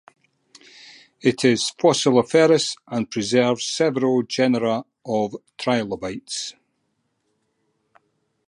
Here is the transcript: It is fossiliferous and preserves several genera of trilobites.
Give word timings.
It 1.21 1.45
is 1.45 1.71
fossiliferous 1.79 2.75
and 2.87 3.07
preserves 3.11 3.67
several 3.67 4.23
genera 4.23 4.83
of 5.05 5.35
trilobites. 5.59 6.55